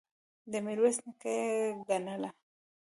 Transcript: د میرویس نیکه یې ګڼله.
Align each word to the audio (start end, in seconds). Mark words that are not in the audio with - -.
د 0.51 0.53
میرویس 0.65 0.97
نیکه 1.05 1.31
یې 1.39 1.49
ګڼله. 1.87 2.29